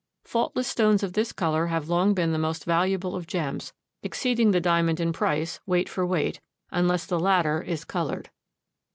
[0.25, 4.59] Faultless stones of this color have long been the most valuable of gems, exceeding the
[4.59, 6.39] diamond in price, weight for weight,
[6.71, 8.31] unless the latter is colored.